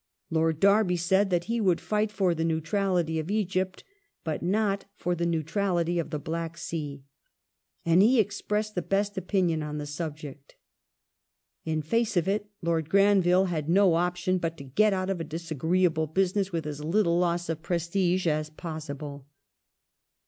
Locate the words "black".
6.17-6.57